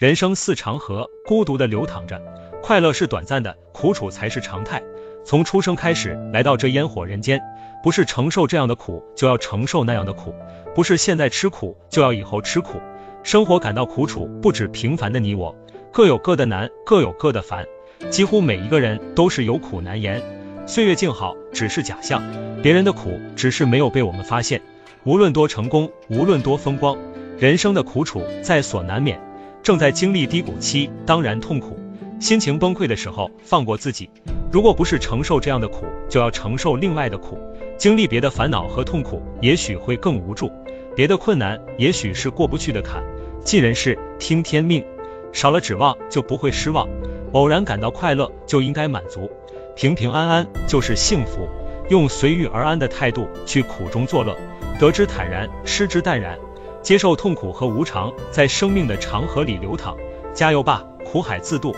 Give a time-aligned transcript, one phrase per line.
[0.00, 2.18] 人生似长河，孤独的流淌着。
[2.62, 4.82] 快乐是短暂的，苦楚才是常态。
[5.26, 7.38] 从出生开始，来到这烟火人间，
[7.82, 10.32] 不是承受这样的苦，就要承受那样的苦；
[10.74, 12.80] 不是现在吃苦，就要以后吃苦。
[13.22, 15.54] 生活感到苦楚，不止平凡的你我，
[15.92, 17.66] 各有各的难，各有各的烦。
[18.08, 20.22] 几乎每一个人都是有苦难言。
[20.64, 22.22] 岁月静好，只是假象，
[22.62, 24.62] 别人的苦只是没有被我们发现。
[25.04, 26.96] 无论多成功，无论多风光，
[27.36, 29.20] 人生的苦楚在所难免。
[29.70, 31.78] 正在经历低谷期，当然痛苦。
[32.18, 34.10] 心情崩溃的时候，放过自己。
[34.50, 37.38] 如果不是承受这样的苦，就要承受另外的苦。
[37.78, 40.48] 经历别的烦恼和痛苦，也许会更无助；
[40.96, 43.04] 别的困难，也许是过不去的坎。
[43.44, 44.84] 尽人事，听天命。
[45.32, 46.88] 少了指望，就不会失望。
[47.30, 49.30] 偶然感到快乐，就应该满足。
[49.76, 51.48] 平平安安就是幸福。
[51.88, 54.36] 用随遇而安的态度去苦中作乐，
[54.80, 56.36] 得之坦然，失之淡然。
[56.82, 59.96] 接受痛苦和无常，在生命的长河里流淌。
[60.32, 61.74] 加油吧，苦海自渡。